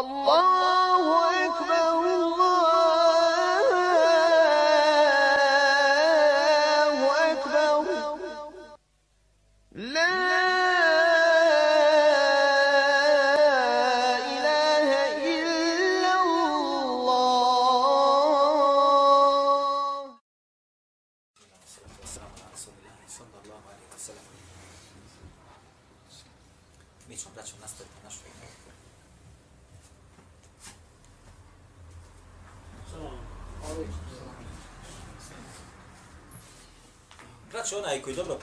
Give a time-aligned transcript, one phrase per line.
[0.00, 2.23] الله أكبر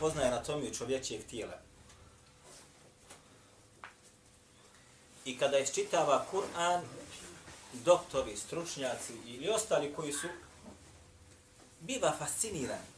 [0.01, 1.71] poznaje anatomiju čovječijeg tijela
[5.25, 6.81] i kada isčitava Kur'an,
[7.73, 10.27] doktori, stručnjaci ili ostali koji su
[11.79, 12.91] biva fascinirani.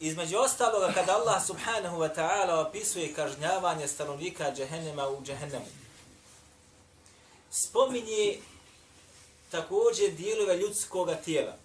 [0.00, 5.66] Između ostaloga, kada Allah subhanahu wa ta'ala opisuje kažnjavanje stanovnika džehennema u džehennemu,
[7.50, 8.38] spominje
[9.50, 11.56] također dijelove ljudskog tijela,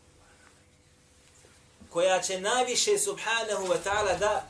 [1.93, 4.45] koja će najviše subhanahu wa ta'ala da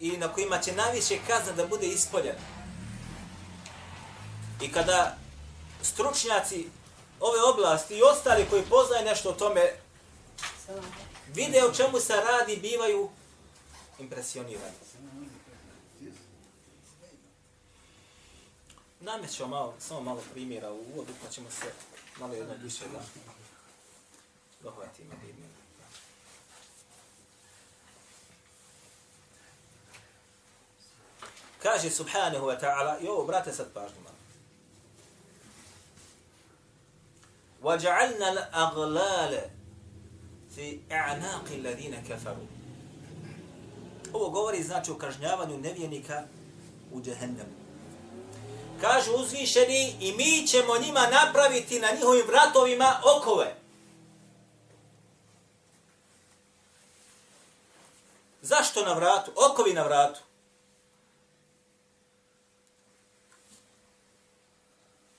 [0.00, 2.38] i na kojima će najviše kazna da bude ispoljena.
[4.60, 5.16] I kada
[5.82, 6.68] stručnjaci
[7.20, 9.72] ove oblasti i ostali koji poznaju nešto o tome
[11.34, 13.10] vide o čemu se radi, bivaju
[13.98, 14.74] impresionirani.
[19.00, 21.72] Namećemo malo, samo malo primjera u uvodu, pa ćemo se
[22.20, 23.00] malo jedno više da
[24.62, 25.10] dohvatimo.
[31.63, 34.15] Kaže subhanahu wa ta'ala, i ovo, brate, sad pažnju malo.
[37.63, 39.55] وَجَعَلْنَا الْأَغْلَالَ
[40.55, 42.47] fi a'naqi alladhina kafaru.
[44.13, 46.23] Ovo govori znači o kažnjavanju nevjernika
[46.91, 47.55] u džehennemu.
[48.81, 53.55] Kažu uzvišeni i mi ćemo njima napraviti na njihovim vratovima okove.
[58.41, 59.31] Zašto na vratu?
[59.51, 60.19] Okovi na vratu.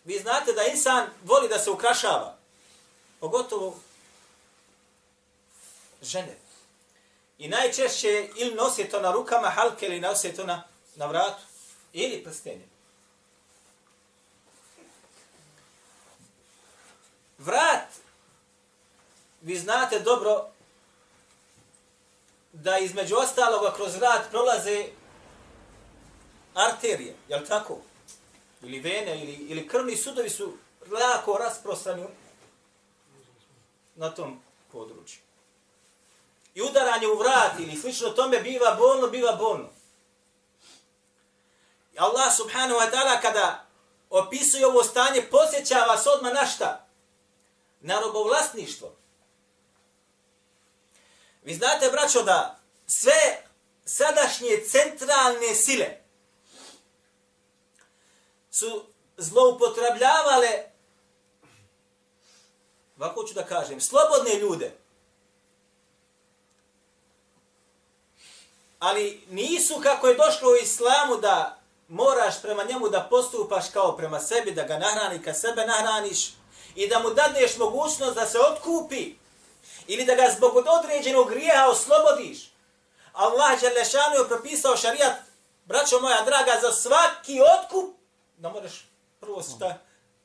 [0.06, 2.38] Vi znate da insan voli da se ukrašava.
[3.20, 3.80] Pogotovo
[6.02, 6.38] žene.
[7.38, 10.64] I najčešće ili nosi to na rukama halke ili nosi to na,
[10.96, 11.42] na vratu.
[11.94, 12.68] Ili prstenje.
[17.38, 17.88] Vrat,
[19.42, 20.48] vi znate dobro
[22.54, 24.86] da između ostaloga kroz vrat prolaze
[26.54, 27.78] arterije, jel tako?
[28.64, 30.58] Ili vene, ili, ili krvni sudovi su
[30.92, 32.06] lako rasprostrani
[33.96, 34.42] na tom
[34.72, 35.20] području
[36.56, 39.70] i udaranje u vrat ili slično tome biva bolno, biva bolno.
[41.94, 43.66] I Allah subhanahu wa ta'ala kada
[44.10, 46.88] opisuje ovo stanje, posjeća vas odmah na šta?
[47.82, 48.96] Na robovlasništvo.
[51.44, 53.44] Vi znate, braćo, da sve
[53.86, 56.01] sadašnje centralne sile
[58.52, 58.86] su
[59.18, 60.64] zloupotrebljavale,
[62.98, 64.72] ovako ću da kažem, slobodne ljude,
[68.80, 74.20] ali nisu kako je došlo u islamu da moraš prema njemu da postupaš kao prema
[74.20, 76.34] sebi, da ga nahrani kad sebe nahraniš
[76.76, 79.16] i da mu dadneš mogućnost da se otkupi
[79.88, 82.52] ili da ga zbog određenog grijeha oslobodiš.
[83.14, 85.14] Allah Đelešanu je propisao šarijat,
[85.66, 88.01] braćo moja draga, za svaki otkup
[88.42, 88.86] da moraš
[89.20, 89.78] prvo šta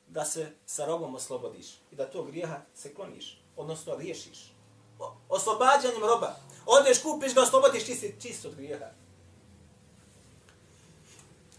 [0.07, 4.51] da se sa robom oslobodiš i da to grijeha se kloniš, odnosno riješiš.
[5.29, 6.35] Oslobađanjem roba.
[6.65, 8.85] Odeš, kupiš ga, oslobodiš čisti, čist od grijeha.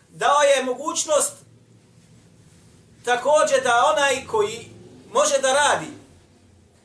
[0.08, 1.32] Dao je mogućnost
[3.04, 4.70] također da onaj koji
[5.12, 5.92] može da radi,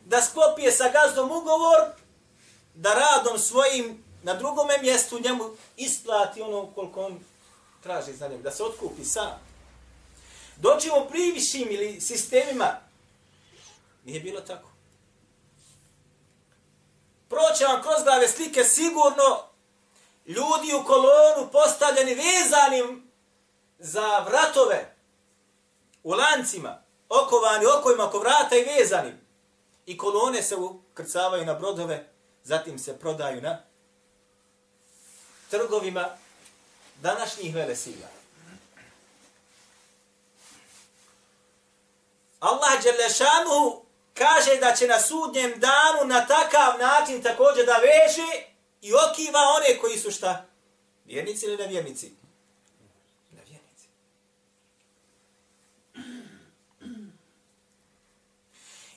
[0.06, 1.80] da sklopije sa gazdom ugovor,
[2.76, 5.44] da radom svojim na drugome mjestu njemu
[5.78, 7.20] isplati ono koliko on
[7.84, 9.53] traži za njega, da se otkupi sam.
[10.58, 12.80] Doći privišim ili sistemima,
[14.06, 14.74] nije bilo tako
[17.34, 19.40] proće vam kroz glave slike sigurno
[20.26, 23.12] ljudi u kolonu postavljeni vezanim
[23.80, 24.96] za vratove
[26.04, 29.14] u lancima, okovani okovima oko vrata i vezani.
[29.86, 32.10] I kolone se ukrcavaju na brodove,
[32.44, 33.62] zatim se prodaju na
[35.50, 36.10] trgovima
[37.02, 38.23] današnjih velesila.
[42.44, 48.46] Allah Đelešanu kaže da će na sudnjem danu na takav način također da veže
[48.82, 50.46] i okiva one koji su šta?
[51.06, 52.12] Vjernici ili nevjernici?
[53.32, 53.88] Nevjernici.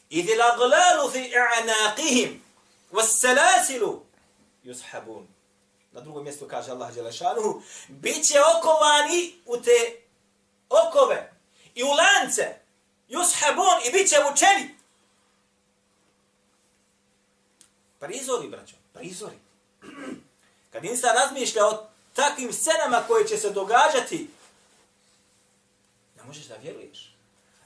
[0.08, 2.38] Idi la glalu fi i'anaqihim
[2.92, 4.02] was selasilu
[4.64, 5.26] yushabun.
[5.92, 10.02] Na drugom mjestu kaže Allah Đelešanu bit će okovani u te
[10.68, 11.32] okove
[11.74, 12.65] i u lance
[13.08, 14.74] yushabun i bit će vučeni.
[17.98, 19.36] Prizori, braćo, prizori.
[20.72, 24.30] Kad insan razmišlja o takvim scenama koje će se događati,
[26.16, 27.16] ne možeš da vjeruješ.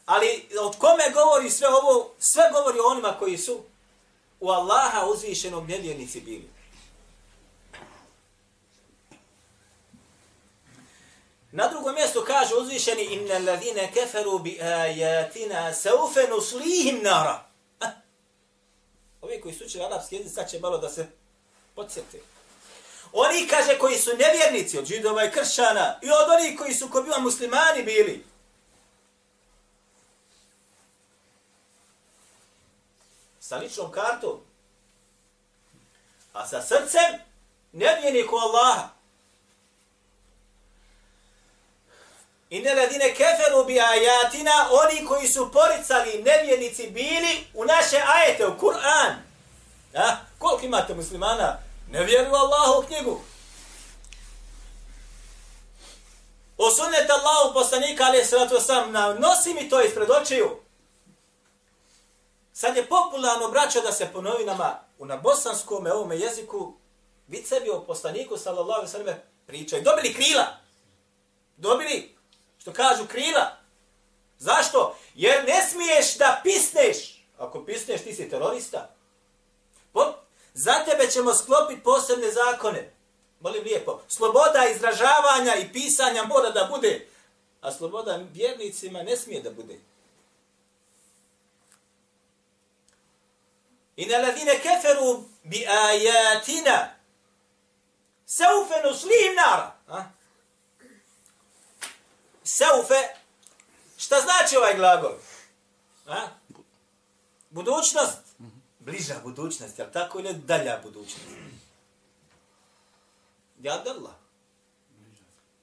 [0.07, 2.11] Ali od kome govori sve ovo?
[2.19, 3.61] Sve govori o onima koji su
[4.41, 6.51] u Allaha uzvišenog nevjernici bili.
[11.53, 17.45] Na drugom mjestu kaže uzvišeni inna alladhina keferu bi ayatina sawfa nuslihim nara.
[19.21, 21.07] Ovi koji su učili arapski jezik, sad će malo da se
[21.75, 22.21] podsjeti.
[23.13, 27.19] Oni, kaže, koji su nevjernici od židova i kršćana i od onih koji su kobila
[27.19, 28.25] muslimani bili.
[33.41, 34.41] Sa ličnom kartom.
[36.33, 37.19] A sa srcem
[37.73, 39.00] nevjerniku Allaha.
[42.51, 48.59] Inne ladine keferu bi ajatina, oni koji su poricali nevjernici bili u naše ajete, u
[48.59, 49.15] Kur'an.
[49.93, 50.21] Da?
[50.39, 51.59] Koliko imate muslimana?
[51.91, 53.21] Ne vjeruju Allahu u knjigu.
[56.59, 56.65] O
[57.11, 60.61] Allahu poslanika, ali sratu sam, nosi mi to ispred očiju.
[62.53, 66.75] Sad je popularno, braćo, da se po novinama u na bosanskom ovome jeziku
[67.27, 69.17] vicevi o poslaniku, sallallahu sallam,
[69.47, 69.83] pričaju.
[69.83, 70.47] Dobili krila.
[71.57, 72.17] Dobili,
[72.61, 73.57] što kažu, krila.
[74.39, 74.97] Zašto?
[75.15, 77.25] Jer ne smiješ da pisneš.
[77.39, 78.95] Ako pisneš, ti si terorista.
[79.93, 80.15] Pop,
[80.55, 82.93] za tebe ćemo sklopiti posebne zakone.
[83.41, 84.01] Molim lijepo.
[84.09, 87.09] Sloboda izražavanja i pisanja mora da bude.
[87.61, 89.79] A sloboda vjernicima ne smije da bude.
[93.97, 96.89] I na ladine keferu bi ajatina
[98.27, 99.81] saufe nuslim nara.
[102.51, 102.57] A?
[102.57, 103.15] Saufe,
[103.97, 105.15] šta znači ovaj glagol?
[106.07, 106.29] A?
[107.51, 108.19] Budućnost?
[108.79, 111.27] Bliža budućnost, jel tako ili dalja budućnost?
[113.61, 114.13] Ja Allah.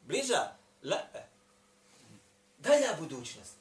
[0.02, 0.52] Bliža?
[0.84, 0.98] La.
[2.58, 3.54] Dalja budućnost.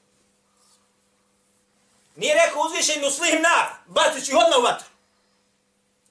[2.17, 4.88] Nije rekao uzvišen nuslihim nara, bacit ću ih odmah u vatru.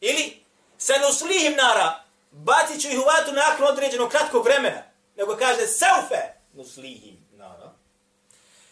[0.02, 0.44] Ili
[0.78, 4.84] se nuslihim nara, bacit ću ih u vatru nakon određenog kratkog vremena.
[5.18, 7.74] Nego kaže saufe nuslihim nara.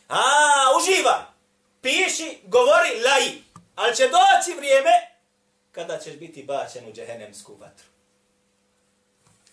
[0.09, 0.21] A,
[0.77, 1.33] uživa.
[1.81, 3.43] Piši, govori, laji.
[3.75, 4.91] Ali će doći vrijeme
[5.71, 7.85] kada ćeš biti bačen u džehennemsku vatru.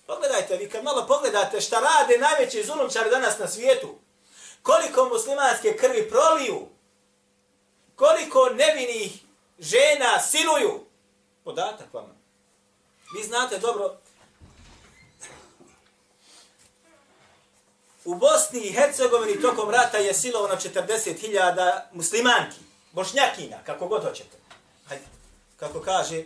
[0.07, 3.99] Pogledajte, vi kad malo pogledate šta rade najveći zulumčari danas na svijetu,
[4.63, 6.69] koliko muslimanske krvi proliju,
[7.97, 9.13] koliko nevinih
[9.59, 10.85] žena siluju,
[11.45, 12.21] podatak vam.
[13.15, 13.99] Vi znate dobro,
[18.05, 22.61] u Bosni i Hercegovini tokom rata je silovano 40.000 muslimanki,
[22.93, 24.37] bošnjakina, kako god hoćete.
[24.89, 25.05] Hajde,
[25.57, 26.25] kako kaže,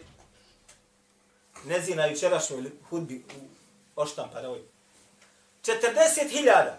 [1.65, 3.41] Nezina jučerašnjoj hudbi u
[3.97, 4.63] Oštamparoj.
[5.63, 6.73] 40.000.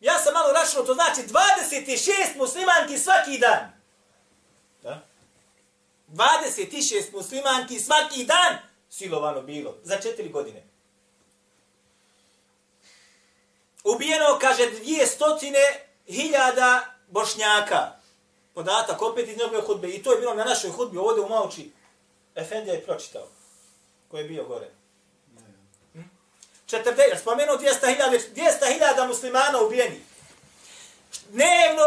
[0.00, 3.72] Ja sam malo računao, to znači 26 muslimanki svaki dan.
[4.82, 5.02] Da?
[6.08, 8.58] 26 muslimanki svaki dan
[8.90, 10.67] silovano bilo za 4 godine.
[13.94, 17.92] Ubijeno, kaže, dvije stotine hiljada bošnjaka.
[18.54, 19.88] Podatak opet iz njegove hudbe.
[19.88, 21.72] I to je bilo na našoj hudbi ovdje u Mauči.
[22.34, 23.28] Efendija je pročitao.
[24.08, 24.70] Ko je bio gore.
[26.66, 30.00] 40, spomenuo 200.000 200 muslimana ubijeni.
[31.28, 31.84] Dnevno,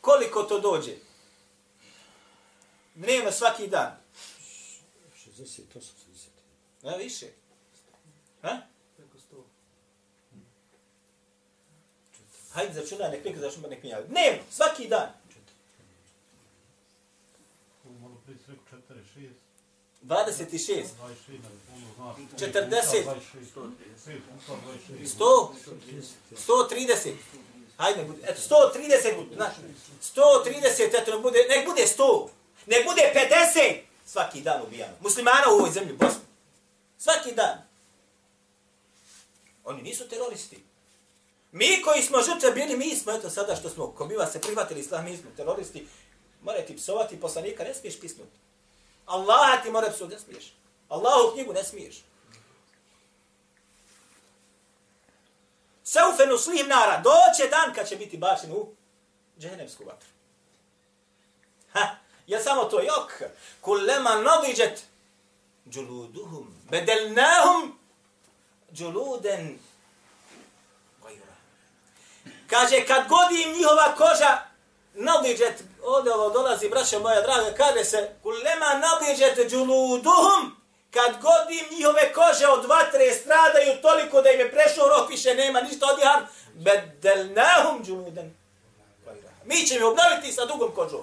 [0.00, 0.92] koliko to dođe?
[2.94, 3.96] Dnevno, svaki dan.
[5.26, 5.88] 60, 80.
[6.82, 7.26] Ne, više.
[8.42, 8.58] Ha?
[12.58, 14.08] Hajde, začunaj, nek neka začunaj, nek mi javi.
[14.08, 15.12] Dnevno, svaki dan.
[18.00, 19.28] Malo prije si rekao 4, 6.
[20.02, 20.86] 26.
[20.98, 21.38] 26,
[21.74, 22.16] ono.
[22.38, 22.68] 40.
[22.68, 23.04] 26.
[24.06, 24.52] 5 puta
[24.98, 25.06] 26.
[25.06, 25.54] 100.
[26.36, 27.14] 130.
[27.76, 29.54] Hajde, bude, eto, 130 bude, znaš,
[30.02, 32.28] 130, eto, nek bude, nek bude 100,
[32.66, 34.96] nek bude 50, svaki dan ubijano.
[35.00, 36.20] Muslimana u ovoj zemlji, Bosni.
[36.98, 37.62] Svaki dan.
[39.64, 40.67] Oni nisu teroristi.
[41.52, 44.80] Mi koji smo žrtve bili, mi smo, eto, sada što smo, ko biva se prihvatili
[44.80, 45.86] islamizmu, teroristi,
[46.42, 48.36] mora ti psovati poslanika, ne smiješ pisnuti.
[49.06, 50.52] Allaha ti mora psovati, ne smiješ.
[50.88, 51.96] Allahu knjigu ne smiješ.
[55.84, 58.68] Seufe nuslim nara, doće dan kad će biti bačen u
[59.38, 60.08] džehennemsku vatru.
[62.26, 63.22] Je samo to, jok.
[63.60, 64.84] Kullema nadiđet
[65.70, 67.78] džuluduhum, bedelnahum
[68.72, 69.58] džuluden.
[72.50, 74.38] Kaže, kad god im njihova koža
[74.94, 80.56] nadiđet, ovdje ovo dolazi, braća moja draga, kaže se, kulema nadiđet džuluduhum,
[80.90, 85.34] kad god im njihove kože od vatre stradaju toliko da im je prešao rok, više
[85.34, 88.36] nema ništa odihan, bedelnahum džuluden.
[89.44, 91.02] Mi ćemo obnoviti sa dugom kožom.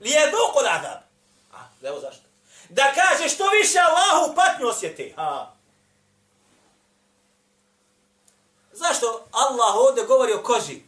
[0.00, 0.98] Lijeduku l'adab.
[1.52, 2.22] A, evo zašto.
[2.68, 5.12] Da kaže što više Allahu patnju osjeti.
[5.16, 5.55] Ha.
[8.76, 10.80] Zašto Allah ovdje govori o koži?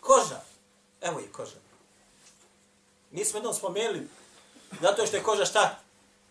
[0.00, 0.40] Koža.
[1.00, 1.56] Evo je koža.
[3.10, 4.08] Mi smo jednom spomenuli,
[4.80, 5.78] zato što je koža šta?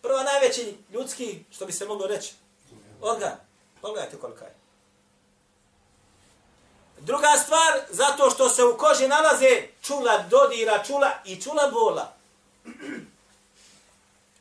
[0.01, 2.33] Prva najveći ljudski, što bi se moglo reći,
[3.01, 3.31] organ.
[3.81, 4.55] Pogledajte kolika je.
[6.99, 12.13] Druga stvar, zato što se u koži nalaze čula dodira, čula i čula bola.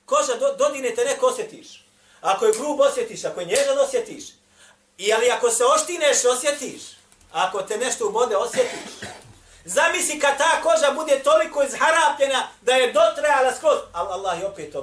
[0.07, 1.85] Koža do, dodine te neko osjetiš.
[2.21, 4.38] Ako je grub osjetiš, ako je nježan osjetiš.
[4.99, 6.83] I ali ako se oštineš, osjetiš.
[7.33, 8.81] Ako te nešto ubode, osjetiš.
[9.65, 13.79] Zamisli kad ta koža bude toliko izharapljena da je dotrajala skroz.
[13.93, 14.83] Ali Allah je opet to.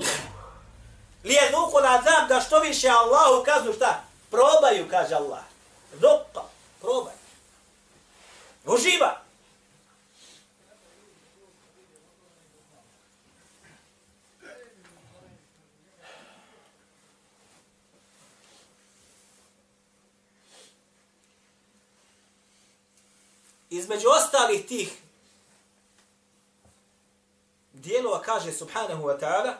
[1.23, 4.03] Lije duhu na zab da što više Allahu kaznu šta?
[4.31, 5.43] Probaju, kaže Allah.
[5.93, 6.43] Dopa,
[6.81, 7.13] probaj.
[8.65, 9.24] Uživaj.
[23.70, 24.92] Između ostalih tih
[27.72, 29.54] dijelova kaže subhanahu wa ta'ala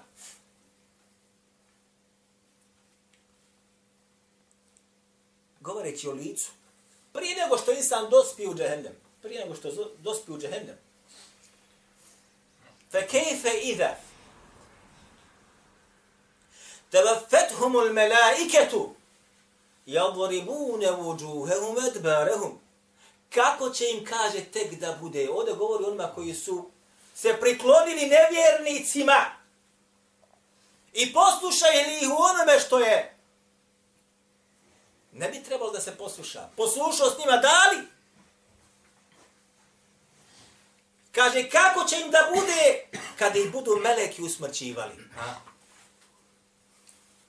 [5.60, 6.50] govoreći o licu
[7.12, 8.92] prije nego što insan dospi u džehennem
[9.22, 10.76] prije nego što dospi u džehennem
[12.90, 13.96] fa kejfe idha
[16.92, 18.92] تبفتهم الملائكة
[19.86, 22.60] يضربون وجوههم أدبارهم
[23.35, 25.29] kako će im kaže tek da bude.
[25.29, 26.69] Ovdje govori onima koji su
[27.15, 29.25] se priklonili nevjernicima
[30.93, 33.17] i poslušali ih u onome što je.
[35.11, 36.49] Ne bi trebalo da se posluša.
[36.57, 37.87] Poslušao s njima dali.
[41.11, 42.87] Kaže, kako će im da bude
[43.19, 44.95] kada ih budu meleki usmrćivali.
[45.15, 45.54] Ha?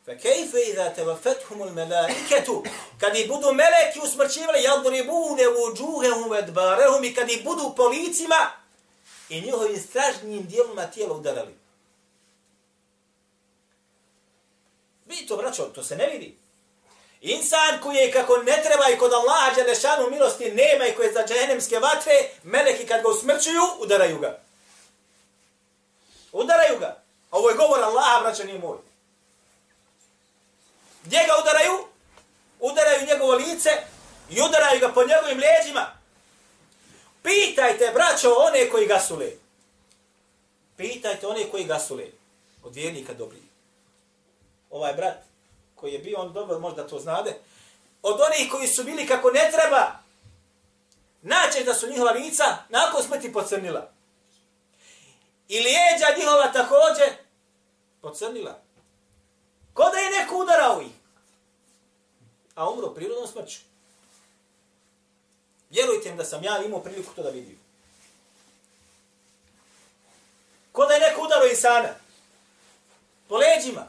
[0.08, 2.63] فكيف إذا توفتهم الملائكة
[3.00, 8.51] kad ih budu meleki usmrćivali yadribune wujuhahum adbarahum i kad ih budu po licima
[9.30, 11.56] i njihovim stražnjim dijelima tijela udarali.
[15.06, 16.38] Vidi to, braćo, to se ne vidi.
[17.22, 21.13] Insan koji je kako ne treba i kod Allaha Đelešanu milosti nema i koji je
[21.13, 22.13] za džehennemske vatre,
[22.44, 24.40] meleki kad ga usmrćuju, udaraju ga.
[26.32, 27.04] Udaraju ga.
[27.32, 28.78] Ovo je govor Allaha, braćo, nije moj.
[31.07, 31.87] Gdje ga udaraju?
[32.61, 33.71] Udaraju njegovo lice
[34.31, 35.87] i udaraju ga po njegovim leđima.
[37.23, 39.31] Pitajte, braćo, one koji ga sule.
[40.77, 42.07] Pitajte one koji ga sule.
[42.63, 43.43] Od vjernika dobri.
[44.71, 45.17] Ovaj brat
[45.75, 47.35] koji je bio, on dobro možda to znade.
[48.03, 49.93] Od onih koji su bili kako ne treba.
[51.23, 53.91] Naćeš da su njihova lica nakon smrti pocrnila.
[55.49, 57.09] I lijeđa njihova također
[58.01, 58.67] pocrnila.
[60.28, 60.92] Ko neko udarao ih?
[62.54, 63.59] A umro prirodnom smrću.
[65.71, 67.59] Vjerujte mi da sam ja imao priliku to da vidim.
[70.73, 71.88] Ko da je neko udaro insana?
[73.28, 73.87] Po leđima.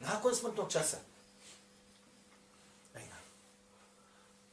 [0.00, 0.96] Nakon smrtnog časa.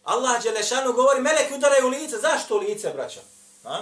[0.04, 2.18] Allah Đelešanu govori, meleki udaraju lice.
[2.18, 3.20] Zašto lice, braća?
[3.64, 3.82] A?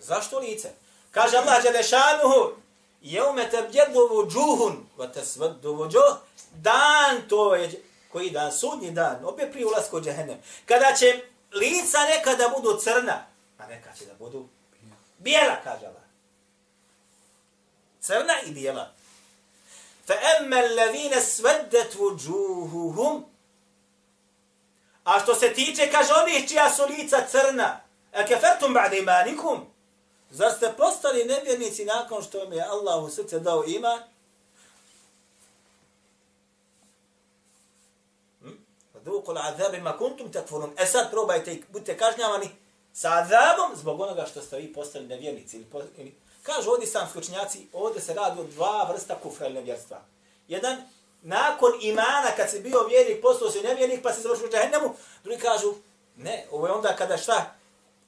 [0.00, 0.72] Zašto lice?
[1.10, 2.59] Kaže Allah Đelešanuhu,
[3.00, 5.88] jeume te bjedu vuđuhun, va te svrdu
[6.52, 11.98] dan to je, koji dan, sudnji dan, opet prije ulasku u džehennem, kada će lica
[12.16, 13.26] nekada budu crna,
[13.58, 14.48] a neka će da budu
[15.18, 16.02] bijela, kaže Allah.
[18.00, 18.92] Crna i bijela.
[20.06, 23.24] Fa emme allazine sveddet vođuhuhum,
[25.04, 27.80] a što se tiče, kaže onih čija su lica crna,
[28.12, 29.69] a kefertum ba'de imanikum,
[30.30, 33.98] Zar ste postali nevjernici nakon što vam je Allah u srce dao iman?
[38.42, 38.48] Hm?
[39.04, 40.72] Duku l'adhabi ma kuntum takfurun.
[40.78, 42.48] E sad probajte i budite kažnjavani
[42.92, 45.56] sa adhabom zbog onoga što ste vi postali nevjernici.
[45.56, 50.00] Ili, ili, kažu ovdje sam skučnjaci, ovdje se radi o dva vrsta kufra ili nevjerstva.
[50.48, 50.76] Jedan,
[51.22, 54.94] nakon imana, kad si bio vjernik, postao si nevjernik, pa si završio u džahennemu,
[55.24, 55.74] drugi kažu,
[56.16, 57.59] ne, ovo je onda kada šta?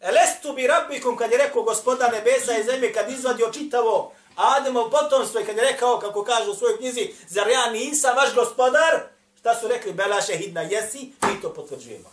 [0.02, 5.40] Elestu bi rabbikum, kad je rekao gospoda nebesa i zemlje, kad izvadio čitavo Ademov potomstvo
[5.40, 9.00] i kad je rekao, kako kaže u svojoj knjizi, zar ja nisam vaš gospodar?
[9.40, 11.12] Šta su rekli, bela šehidna, jesi?
[11.23, 12.11] Mi to potvrđujemo.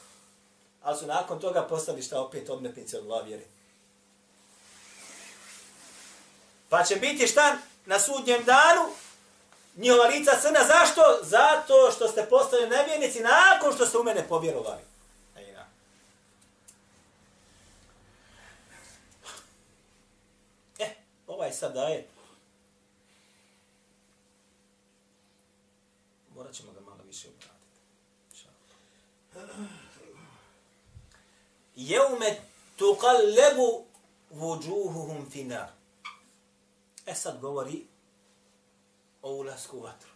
[0.84, 3.46] Ali su nakon toga postali šta opet odmetnici od Allah vjeri.
[6.69, 8.81] Pa će biti šta na sudnjem danu?
[9.75, 10.60] Njihova lica crna.
[10.67, 11.01] Zašto?
[11.22, 14.81] Zato što ste postali nevjernici nakon što ste u mene povjerovali.
[15.38, 15.65] Ejna.
[20.79, 20.96] E,
[21.50, 22.08] ovaj sad daje.
[26.36, 27.60] Morat ćemo ga malo više obraditi.
[31.75, 32.41] Jeume
[32.77, 33.84] tuqallebu
[34.29, 35.70] vujuhuhum finar.
[37.06, 37.86] E sad govori
[39.22, 40.10] o ulasku u vatru.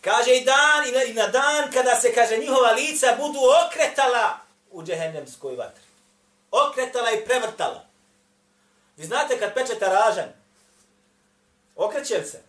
[0.00, 4.38] Kaže i dan i na, i na dan kada se kaže njihova lica budu okretala
[4.70, 5.84] u džehennemskoj vatri.
[6.50, 7.89] Okretala i prevrtala.
[8.96, 10.32] Vi znate kad pečete ražan,
[11.76, 12.42] okreće se?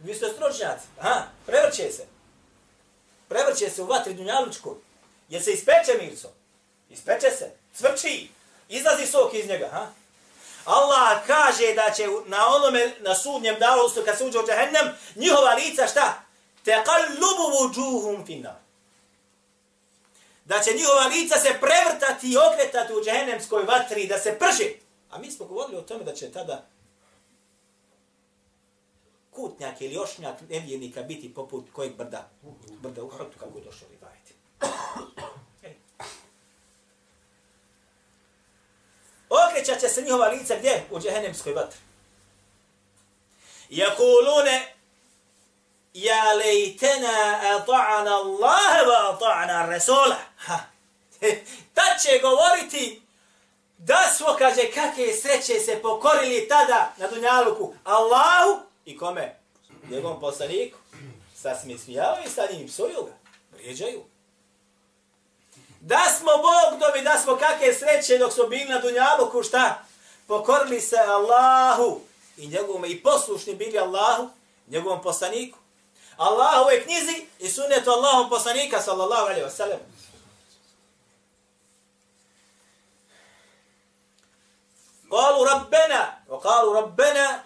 [0.00, 0.86] Vi ste stručnjaci.
[1.00, 2.06] Aha, prevrće se.
[3.28, 4.76] Prevrće se u vatri dunjalučku.
[5.28, 6.28] Jer se ispeče mirco.
[6.90, 7.50] Ispeče se.
[7.74, 8.28] Cvrči.
[8.68, 9.68] Izlazi sok iz njega.
[9.72, 9.86] Ha?
[10.64, 15.54] Allah kaže da će na onome, na sudnjem danu, kad se uđe u džahennem, njihova
[15.54, 16.22] lica šta?
[16.64, 18.60] Teqallubu vujuhum finna.
[20.44, 24.85] Da će njihova lica se prevrtati i okretati u džahennemskoj vatri, da se prži.
[25.10, 26.66] A mi smo govorili o tome da će tada
[29.30, 32.28] kutnjak ili ošnjak nevjernika biti poput kojeg brda,
[32.82, 34.34] brda u hrtu, kako je došlo li vajeti.
[39.28, 40.84] Okrećat će se njihova lica gdje?
[40.90, 41.78] U džehennemskoj vatri.
[43.68, 44.74] Jakulune,
[45.94, 50.16] ja lejtena ata'ana Allahe wa ata'ana Rasula.
[50.36, 50.58] Ha.
[51.74, 53.05] Tad će govoriti
[53.78, 59.36] da smo, kaže, kakve sreće se pokorili tada na Dunjaluku Allahu i kome?
[59.90, 60.78] Njegovom poslaniku.
[61.34, 63.12] Sad smijavaju i sad njim psuju ga.
[63.52, 64.04] Vrijeđaju.
[65.80, 69.84] Da smo Bog dobi, da smo kakve sreće dok smo bili na Dunjaluku, šta?
[70.26, 72.00] Pokorili se Allahu
[72.36, 74.28] i njegovom i poslušni bili Allahu,
[74.66, 75.58] njegovom poslaniku.
[76.16, 79.76] Allahove knjizi i sunnetu Allahom poslanika, sallallahu alaihi wa
[85.45, 87.43] ربنا وقالوا ربنا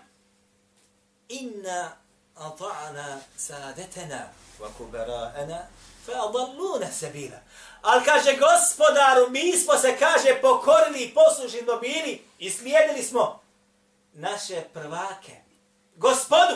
[1.32, 1.98] إنا
[2.38, 5.68] أطعنا سادتنا وكبراءنا
[6.08, 7.42] فأضلونا سبيلا
[7.86, 13.42] Ali kaže gospodaru, mi smo se, kaže, pokorili i poslušni dobili i slijedili smo
[14.14, 15.36] naše prvake.
[15.96, 16.56] Gospodu.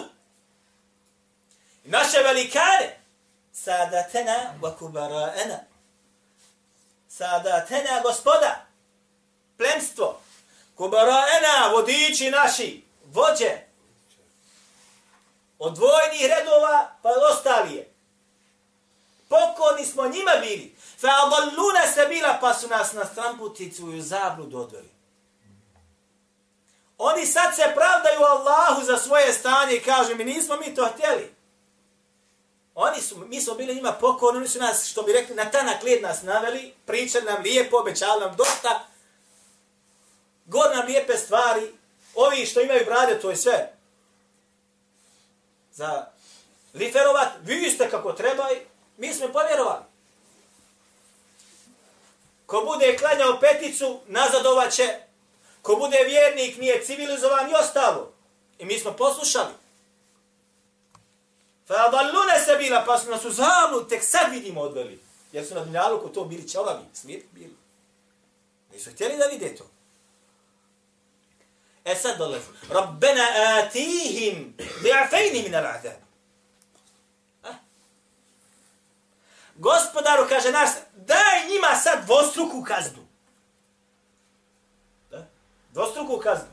[1.84, 2.99] Naše velikane.
[3.53, 5.60] Sadatena wa kubaraena.
[7.10, 8.65] Sadatena gospoda.
[9.58, 10.21] Plemstvo.
[10.76, 13.58] Kubaraena, vodiči naši, vođe.
[15.58, 17.94] Od dvojnih redova pa ostalije.
[19.28, 20.76] Pokorni smo njima bili.
[21.00, 24.94] Fa adalluna sabila pa su nas na stramputicu i u zabludu odveli.
[26.98, 31.34] Oni sad se pravdaju Allahu za svoje stanje i kažu mi nismo mi to htjeli.
[32.74, 35.82] Oni su, mi smo bili njima pokorni, oni su nas, što bi rekli, na tanak
[35.82, 38.87] led nas naveli, pričali nam lijepo, obećali nam dosta,
[40.44, 41.72] gor nam lijepe stvari,
[42.14, 43.72] ovi što imaju brade, to je sve.
[45.72, 46.07] Za
[46.74, 48.57] liferovat, vi ste kako treba i
[48.96, 49.85] mi smo povjerovali.
[52.46, 54.98] Ko bude klanjao peticu, nazadovat će.
[55.62, 58.12] Ko bude vjernik, nije civilizovan i ostalo.
[58.59, 59.54] I mi smo poslušali.
[61.66, 61.74] Fa
[62.44, 65.00] se bila, pa su nas u zamlu, tek sad vidimo odveli.
[65.33, 67.57] Jer su na dunjaluku to bili čelavi, slijep bili.
[68.72, 69.64] Nisu htjeli da vide to.
[71.85, 72.47] E sad dolazi.
[72.70, 73.27] Rabbena
[73.59, 76.05] atihim bi'afejni min al-azab.
[79.57, 83.07] Gospodaru kaže nas, daj njima sad dvostruku kaznu.
[85.11, 85.27] Da?
[85.73, 86.49] Dvostruku kaznu.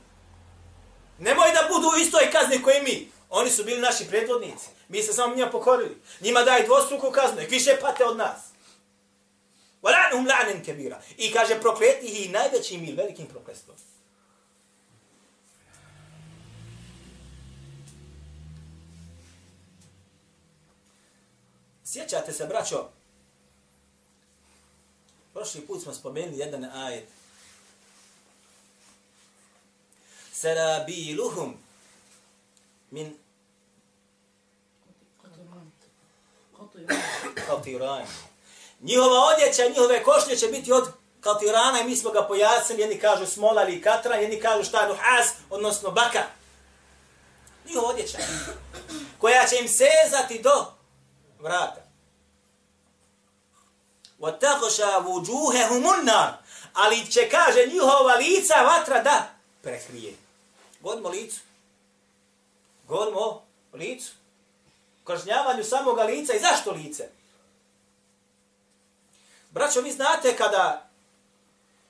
[1.19, 3.11] Nemoj da budu u istoj kazni koji mi.
[3.29, 4.67] Oni su bili naši predvodnici.
[4.87, 6.01] Mi se samo njima pokorili.
[6.21, 7.35] Njima daj dvostruku kaznu.
[7.35, 8.39] Nek više pate od nas.
[9.81, 11.01] Walanhum la'nen kebira.
[11.17, 13.77] I kaže prokleti ih i najvećim ili velikim prokletstvom.
[21.91, 22.89] Sjećate se, braćo,
[25.33, 27.07] prošli put smo spomenuli jedan ajet.
[30.33, 31.57] Sarabiluhum
[32.91, 33.17] min
[37.47, 38.05] katiran.
[38.81, 40.87] Njihova odjeća, njihove košnje će biti od
[41.21, 45.33] katirana i mi smo ga pojasnili, jedni kažu smola ili katra, jedni kažu šta nuhas,
[45.49, 46.23] odnosno baka.
[47.67, 48.17] Njihova odjeća,
[49.17, 50.80] koja će im sezati do
[51.40, 51.86] vrata.
[54.20, 56.32] وَتَغْشَا وُجُوهَهُمُ النَّارِ
[56.74, 59.28] Ali će, kaže, njihova lica vatra da
[59.62, 60.14] prekrije.
[60.80, 61.40] Govorimo o licu.
[62.88, 64.12] Govorimo o licu.
[65.04, 66.32] Kažnjavanju samoga lica.
[66.32, 67.08] I zašto lice?
[69.50, 70.88] Braćo, vi znate kada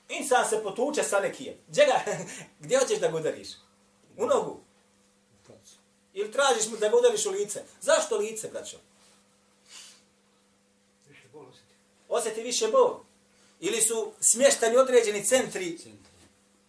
[0.09, 1.55] insan se potuče sa nekijem.
[1.67, 1.87] Gdje,
[2.59, 3.49] gdje hoćeš da ga udariš?
[4.17, 4.59] U nogu?
[6.13, 7.63] Ili tražiš mu da ga udariš u lice?
[7.81, 8.77] Zašto lice, braćo?
[12.12, 13.00] Osjeti više bol.
[13.60, 15.78] Ili su smještani određeni centri.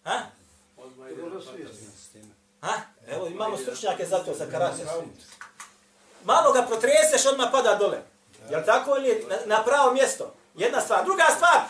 [0.04, 0.20] Ha?
[2.60, 2.80] Ha?
[3.08, 4.86] Evo, imamo stručnjake za to, za karakter.
[6.24, 8.02] Malo ga protreseš, odmah pada dole.
[8.50, 10.34] Jel tako ili na, na pravo mjesto?
[10.54, 11.04] Jedna stvar.
[11.04, 11.60] Druga stvar,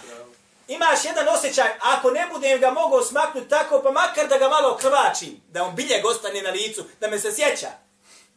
[0.68, 4.76] imaš jedan osjećaj, ako ne budem ga mogao smaknuti tako, pa makar da ga malo
[4.76, 7.70] krvačim, da on biljeg ostane na licu, da me se sjeća,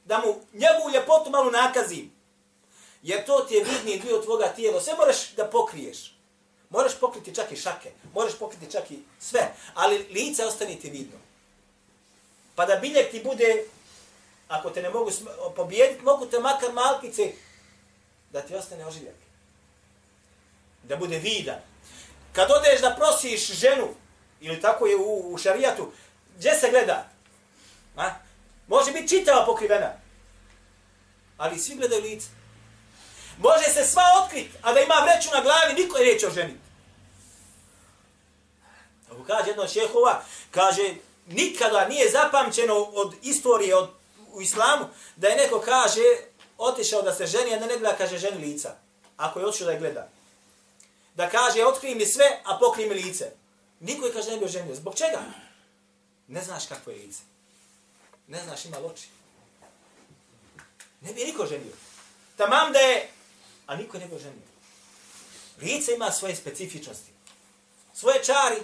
[0.06, 2.17] da mu njegovu ljepotu malo nakazim.
[3.04, 6.14] Jer to ti je vidni dio tvoga tijela, sve moraš da pokriješ.
[6.70, 11.18] Moraš pokriti čak i šake, moraš pokriti čak i sve, ali lice ostane ti vidno.
[12.56, 13.64] Pa da biljak ti bude,
[14.48, 15.12] ako te ne mogu
[15.56, 17.32] pobijediti, mogu te makar malkice
[18.32, 19.16] da ti ostane oživljak.
[20.84, 21.62] Da bude vida.
[22.34, 23.88] Kad odeš da prosiš ženu,
[24.42, 25.92] ili tako je u, u šarijatu,
[26.38, 27.10] gdje se gleda?
[27.96, 28.10] A?
[28.68, 29.94] Može biti čitava pokrivena.
[31.38, 32.28] Ali svi gledaju lice.
[33.38, 36.60] Može se sva otkrit, a da ima vreću na glavi, niko je neće oženiti.
[39.12, 40.96] Ako kaže jedno šehova, kaže,
[41.28, 43.90] nikada nije zapamćeno od istorije od,
[44.34, 46.04] u islamu, da je neko kaže,
[46.58, 48.76] otišao da se ženi, a da ne gleda, kaže, ženi lica.
[49.18, 50.10] Ako je otišao da je gleda.
[51.16, 53.32] Da kaže, otkrij mi sve, a pokrij mi lice.
[53.80, 54.76] Niko je kaže, ne bi oženio.
[54.76, 55.20] Zbog čega?
[56.28, 57.22] Ne znaš kakvo je lice.
[58.28, 59.08] Ne znaš ima oči.
[61.02, 61.74] Ne bi niko ženio.
[62.38, 63.10] Tamam da je
[63.68, 64.48] a niko ne bi oženio.
[65.62, 67.12] Lice ima svoje specifičnosti.
[67.94, 68.62] Svoje čari.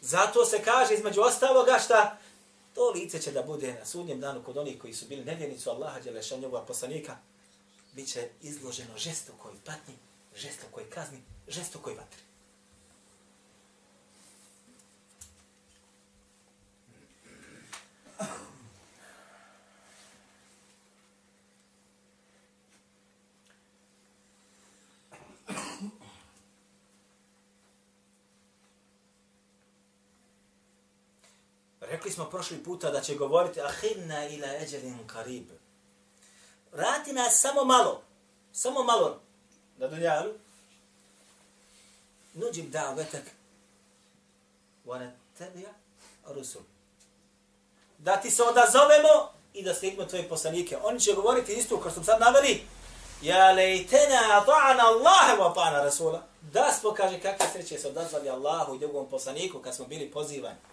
[0.00, 2.18] Zato se kaže između ostaloga šta
[2.74, 6.00] to lice će da bude na sudnjem danu kod onih koji su bili nevjernicu Allaha
[6.00, 7.16] Đeleša njegova poslanika.
[7.92, 9.94] Biće izloženo žestokoj patnji,
[10.36, 12.31] žestokoj kazni, žestokoj vatri.
[32.02, 35.50] Rekli smo prošli puta da će govoriti ahirna ila eđelin karib.
[36.72, 38.02] Vrati nas samo malo,
[38.52, 39.20] samo malo
[39.76, 40.32] na dunjalu.
[42.34, 43.22] Nuđib da vetak.
[44.86, 45.68] Wane tebija
[46.26, 46.62] rusul.
[47.98, 50.78] Da ti se odazovemo i da slijedimo tvoje poslanike.
[50.82, 52.62] Oni će govoriti isto kao što sad naveli.
[53.22, 56.22] Ja lejtena ta'ana Allahe wa ta'ana Rasula.
[56.40, 60.71] Da smo, kaže, kakve sreće se odazvali Allahu i njegovom poslaniku kad smo bili pozivani.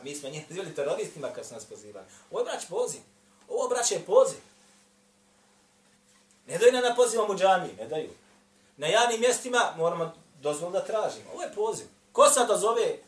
[0.00, 2.06] A mi smo njih nazivali teroristima kad su nas pozivali.
[2.30, 3.00] Ovo je brać poziv.
[3.48, 4.38] Ovo braće je poziv.
[6.46, 8.10] Ne daju na pozivom u džami, ne daju.
[8.76, 11.30] Na javnim mjestima moramo dozvol da tražimo.
[11.32, 11.86] Ovo je poziv.
[12.12, 12.98] Ko sad dozove,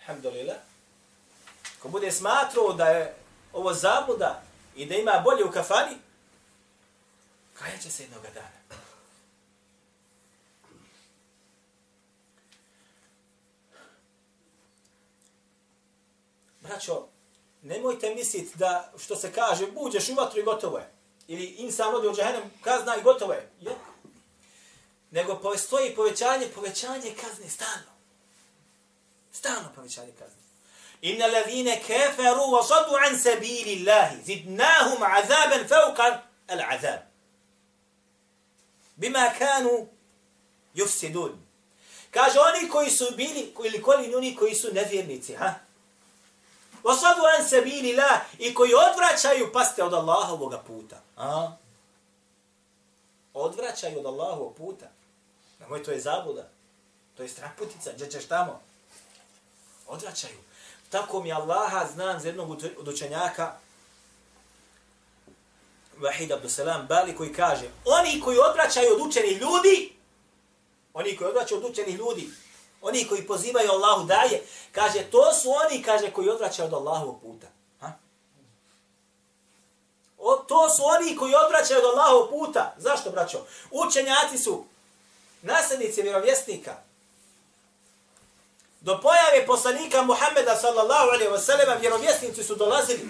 [0.00, 0.56] alhamdulillah,
[1.82, 3.14] ko bude smatrao da je
[3.52, 4.42] ovo zabuda
[4.76, 5.96] i da ima bolje u kafani,
[7.54, 8.80] kaja će se jednog dana.
[16.68, 17.06] Braćo,
[17.62, 20.90] nemojte misliti da što se kaže, buđeš u vatru i gotovo je.
[21.28, 23.50] Ili insan odi u džahenem, kazna i gotovo je.
[23.60, 23.72] Jo.
[25.10, 27.92] Nego postoji povećanje, povećanje kazne stalno.
[29.32, 30.42] Stalno povećanje kazne.
[31.00, 37.00] Inna ladhine keferu wa sadu an sabili Allahi, zidnahum azaben fauqan al azab.
[38.96, 39.88] Bima kanu
[40.74, 41.32] yufsidun.
[42.10, 45.65] Kaže oni koji su bili, ili koji oni koji su nevjernici, ha?
[46.86, 51.00] Osadu an sabili la i koji odvraćaju paste od Allahovog puta.
[51.16, 51.52] A?
[53.34, 54.86] Odvraćaju od Allahovog puta.
[55.60, 56.48] Nemoj, to je zabuda.
[57.16, 57.92] To je straputica.
[57.94, 58.60] Gdje ćeš tamo?
[59.86, 60.38] Odvraćaju.
[60.90, 63.52] Tako mi Allaha znam za jednog od učenjaka,
[65.96, 69.92] Vahid Abdusalam Bali, koji kaže, oni koji odvraćaju od učenih ljudi,
[70.94, 72.30] oni koji odvraćaju od učenih ljudi,
[72.88, 77.46] Oni koji pozivaju Allahu daje, kaže, to su oni, kaže, koji odvraćaju od Allahovog puta.
[77.80, 77.92] Ha?
[80.18, 82.74] O, to su oni koji odvraćaju od Allahov puta.
[82.78, 83.38] Zašto, braćo?
[83.70, 84.64] Učenjaci su
[85.42, 86.74] nasljednici vjerovjesnika.
[88.80, 93.08] Do pojave poslanika Muhammeda sallallahu alaihi wa sallam, vjerovjesnici su dolazili.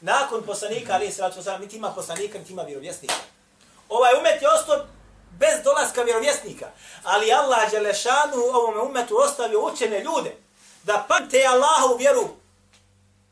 [0.00, 3.14] Nakon poslanika, alaihi sallatu wa sallam, niti ima poslanika, niti ima vjerovjesnika.
[3.88, 4.86] Ovaj umet je ostao
[5.38, 6.66] bez dolaska vjerovjesnika.
[7.04, 10.36] Ali Allah Đelešanu ovome umetu ostavio učene ljude
[10.82, 12.28] da pamte Allahu vjeru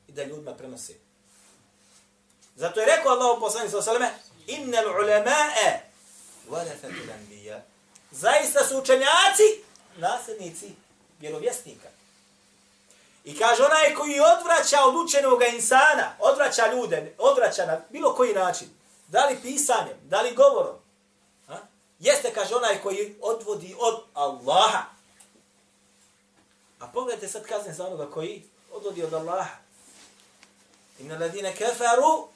[0.09, 0.93] i da ljudima prenose.
[2.57, 4.11] Zato je rekao Allah poslanik sa osaleme
[4.47, 5.81] Innal ulemae
[6.51, 7.61] warathatul anbiya.
[8.11, 9.62] Zaista su učenjaci
[9.97, 10.75] nasljednici
[11.21, 11.88] vjerovjesnika.
[13.25, 18.69] I kaže onaj koji odvraća od učenog insana, odvraća ljude, odvraća na bilo koji način,
[19.09, 20.84] da li pisanjem, da li govorom
[22.05, 24.83] jeste, kaže onaj koji odvodi od Allaha.
[26.79, 29.57] A pogledajte sad kazne za onoga koji odvodi od Allaha.
[30.99, 32.29] Inna ladine kafaru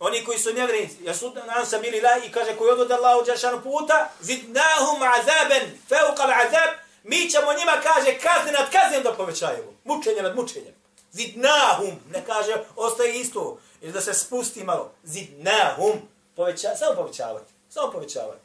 [0.00, 3.26] Oni koji su nevjernici, jer su nam sam bili la i kaže koji odvode Allahu
[3.26, 6.70] džašanu puta, zidnahum azaben, feuqal azab,
[7.02, 9.72] mi ćemo njima, kaže, kazne nad kaznem da povećajemo.
[9.84, 10.74] Mučenje nad mučenjem.
[11.12, 14.92] Zidnahum, ne kaže, ostaje isto, jer da se spusti malo.
[15.04, 15.92] Zidnahum,
[16.36, 18.40] poveća, samo povećavati, samo povećavati.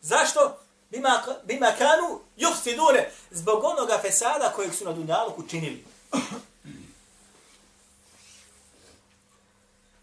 [0.00, 0.58] Zašto?
[0.90, 5.84] Bima, bima kanu, jufsidune, zbog onoga fesada kojeg su na Dunjaluku činili.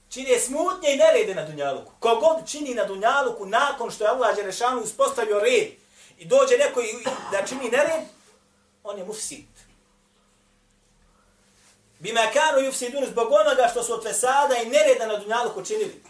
[0.09, 1.91] čine smutnje i nerede na Dunjaluku.
[1.99, 5.67] Kogod čini na Dunjaluku nakon što je Allah Đerešanu uspostavio red
[6.17, 8.03] i dođe neko i da čini nered,
[8.83, 9.45] on je mufsid.
[11.99, 16.01] Bima kanu yufsidun zbog onoga što su od fesada i nereda na Dunjaluku činili.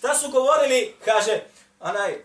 [0.00, 0.96] Šta su govorili?
[1.04, 1.40] Kaže,
[1.80, 2.24] onaj,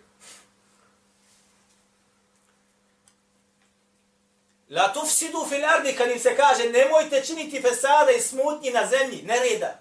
[4.69, 9.21] La tufsidu fil ardi, kad im se kaže, nemojte činiti fesada i smutnji na zemlji,
[9.21, 9.79] nereda.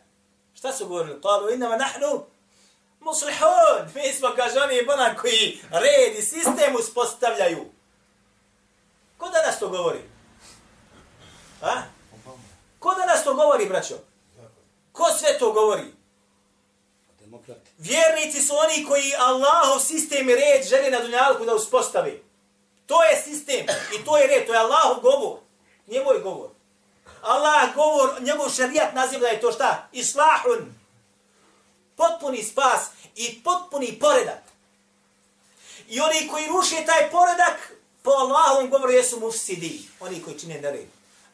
[0.55, 1.23] Šta su govorili?
[1.23, 2.27] Kalu, innama nahnu
[3.01, 3.83] muslihun.
[3.95, 7.65] Mi smo, kaže, oni bonan koji red i sistem uspostavljaju.
[9.19, 10.01] Ko da nas to govori?
[11.63, 11.83] A?
[12.79, 13.95] Ko da nas to govori, braćo?
[14.93, 15.93] Ko sve to govori?
[17.21, 17.64] Demokrati.
[17.79, 22.25] Vjernici su oni koji Allahov sistem i red žele na dunjalku da uspostavi.
[22.87, 25.39] To je sistem i to je red, to je Allahov govor.
[25.87, 26.51] njegov govor.
[27.23, 29.89] Allah govor, njegov šarijat naziva da je to šta?
[29.93, 30.75] Islahun.
[31.97, 34.43] Potpuni spas i potpuni poredak.
[35.89, 39.83] I oni koji ruše taj poredak, po Allahovom govoru jesu mufsidi.
[40.01, 40.87] Oni koji čine nered.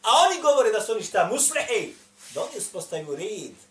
[0.03, 1.29] A oni govore da su oni šta?
[1.31, 1.95] Muslihi.
[2.33, 3.70] Da oni uspostavaju red.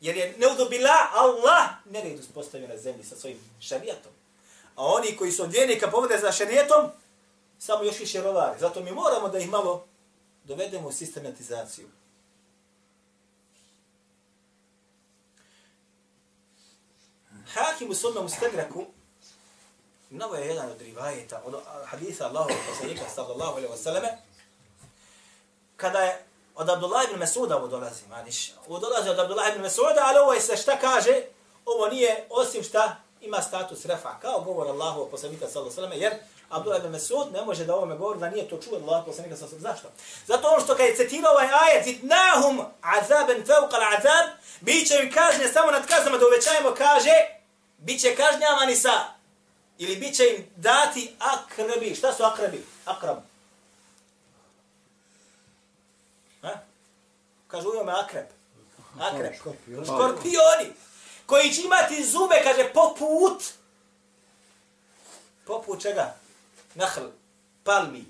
[0.00, 4.12] Jer je neudobila Allah nered uspostavio na zemlji sa svojim šarijatom.
[4.76, 6.90] A oni koji su od vjernika povode za šarijetom,
[7.58, 8.58] samo još više rovare.
[8.58, 9.86] Zato mi moramo da ih malo
[10.44, 11.88] dovedemo u sistematizaciju.
[17.54, 18.86] Hakim u svome mustagraku,
[20.10, 21.54] novo je jedan od rivajeta, od
[21.84, 24.08] haditha Allahu poslanika sallallahu alaihi wa sallame,
[25.76, 26.24] kada je
[26.56, 30.32] od Abdullah ibn Mesuda ovo dolazi, maniš, ovo dolazi od Abdullah ibn Mesuda, ali ovo
[30.32, 31.22] je se šta kaže,
[31.64, 36.12] ovo nije osim šta ima status refa, kao govor Allahu poslanika sallallahu alejhi ve sellem,
[36.12, 36.12] jer
[36.50, 39.66] Abdullah ibn Mas'ud ne može da ovome govori da nije to čuo Allah poslanika sallallahu
[39.66, 39.88] alejhi ve Zašto?
[40.26, 44.26] Zato ono što kad je citirao ovaj ajet, zidnahum azaban fawqa al-azab,
[44.60, 47.14] biće im kažnje samo nad kaznama da uvećajemo, kaže,
[47.78, 49.04] biće kažnjavani sa
[49.78, 51.94] ili biće im dati akrebi.
[51.94, 52.66] Šta su akrebi?
[52.84, 53.16] Akrab.
[57.48, 58.26] Kažu ime akreb.
[59.08, 59.34] Akreb.
[59.84, 60.72] Škorpioni
[61.26, 63.42] koji će imati zube, kaže, poput,
[65.46, 66.14] poput čega?
[66.74, 67.06] Nahl,
[67.64, 68.04] palmi.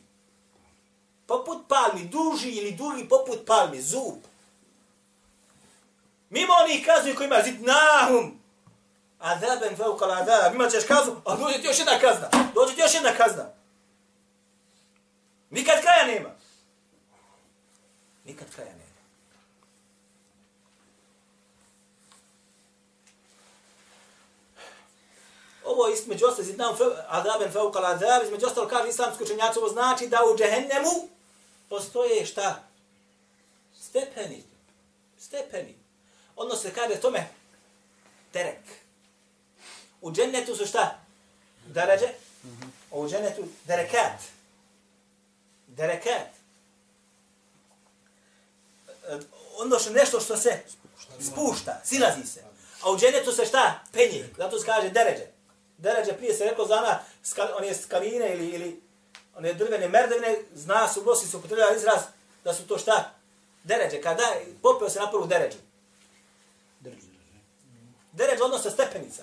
[1.27, 4.15] Poput palmi, duži ili dugi poput palmi, zub.
[6.31, 8.41] Mimo onih kazni koji ima zid nahum,
[9.19, 12.95] azaben feukal azab, ima ćeš kaznu, a dođe ti još jedna kazna, dođe ti još
[12.95, 13.45] jedna kazna.
[15.51, 16.31] Nikad kraja nema.
[18.25, 18.87] Nikad kraja nema
[25.67, 30.09] ovo između ostalo zidnam znači, adaben feukal adab, između ostalo kaže islamski učenjaci, ovo znači
[30.09, 31.09] da u džehennemu
[31.69, 32.63] postoje šta?
[33.81, 34.45] Stepeni.
[35.19, 35.75] Stepeni.
[36.37, 37.29] Ono se kaže tome
[38.33, 38.63] terek.
[40.01, 40.99] U džennetu su šta?
[41.67, 42.09] Darađe.
[42.91, 44.21] U džennetu derekat.
[45.67, 46.29] Derekat.
[49.59, 50.63] Ono što nešto što se
[51.21, 52.45] spušta, silazi se.
[52.83, 53.85] A u džennetu se šta?
[53.93, 54.29] Penje.
[54.37, 55.36] Zato se kaže deređe
[55.79, 58.83] deređe, prije se rekao za ona, skal, one skaline ili, ili
[59.37, 62.01] one drvene merdevine, zna se u Bosni se upotrebljava izraz
[62.45, 63.11] da su to šta?
[63.65, 64.23] Deređe, kada
[64.63, 65.59] popeo se na prvu deređu.
[68.13, 69.23] Deređe odnosno stepenica.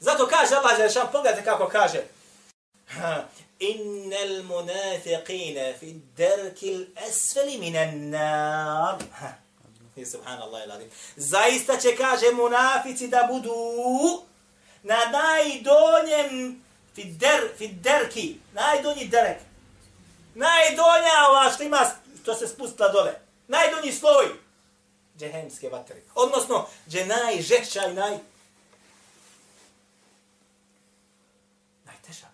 [0.00, 2.02] Zato kaže Allah Žešan, pogledajte kako kaže.
[3.58, 8.96] Innel munafiqine fi derkil esfeli minen nar.
[9.96, 10.90] I subhanallah ilalim.
[11.16, 13.52] Zaista će, kaže, munafici da budu
[14.82, 16.62] na najdonjem
[16.94, 19.38] fi, der, fi derki, najdonji derek.
[20.34, 21.90] Najdonja ova što ima,
[22.22, 23.14] što se spustila dole.
[23.48, 24.26] Najdonji sloj
[25.18, 26.02] džehemske vatre.
[26.14, 28.18] Odnosno, dže najžešća i naj...
[31.84, 32.26] Najteža.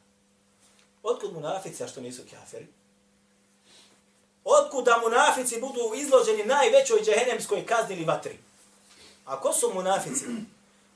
[1.03, 2.67] Otkud munafici, a što nisu kafiri?
[4.51, 8.39] Otkud da munafici budu izloženi najvećoj džehennemskoj kazni ili vatri?
[9.25, 10.25] A ko su munafici?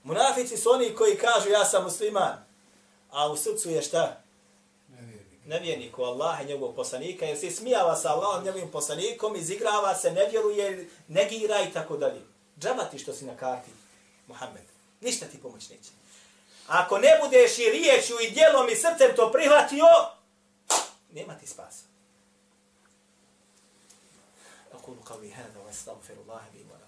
[0.02, 2.44] Munafici su oni koji kažu ja sam musliman,
[3.10, 4.20] a u srcu je šta?
[5.46, 10.10] Nevjernik u Allah i njegovog poslanika, jer se smijava sa Allahom njegovim poslanikom, izigrava se,
[10.10, 12.20] ne vjeruje, negira i tako dalje.
[12.60, 13.70] Džaba ti što si na karti,
[14.26, 14.64] Muhammed.
[15.00, 15.90] Ništa ti pomoć neće.
[16.66, 19.86] Ako ne budeš i riječju i djelom i srcem to prihvatio,
[21.12, 21.91] nema ti spasa.
[24.82, 26.81] أقول قولي هذا وأستغفر الله لي ولكم.